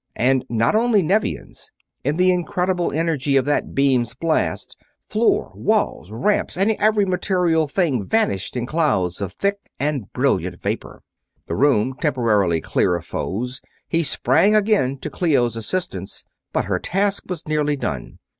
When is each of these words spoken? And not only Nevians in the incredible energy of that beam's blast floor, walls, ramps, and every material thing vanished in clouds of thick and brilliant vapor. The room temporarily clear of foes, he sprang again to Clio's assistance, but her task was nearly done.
And 0.17 0.45
not 0.49 0.73
only 0.73 1.03
Nevians 1.03 1.69
in 2.03 2.17
the 2.17 2.31
incredible 2.31 2.91
energy 2.91 3.37
of 3.37 3.45
that 3.45 3.75
beam's 3.75 4.15
blast 4.15 4.75
floor, 5.05 5.51
walls, 5.53 6.09
ramps, 6.11 6.57
and 6.57 6.71
every 6.79 7.05
material 7.05 7.67
thing 7.67 8.03
vanished 8.03 8.55
in 8.57 8.65
clouds 8.65 9.21
of 9.21 9.33
thick 9.33 9.59
and 9.79 10.11
brilliant 10.11 10.59
vapor. 10.59 11.03
The 11.45 11.53
room 11.55 11.93
temporarily 12.01 12.61
clear 12.61 12.95
of 12.95 13.05
foes, 13.05 13.61
he 13.87 14.01
sprang 14.01 14.55
again 14.55 14.97
to 15.01 15.09
Clio's 15.11 15.55
assistance, 15.55 16.23
but 16.51 16.65
her 16.65 16.79
task 16.79 17.25
was 17.27 17.47
nearly 17.47 17.75
done. 17.75 18.17